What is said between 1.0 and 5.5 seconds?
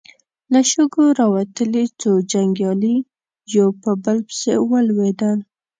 راوتلې څو جنګيالي يو په بل پسې ولوېدل.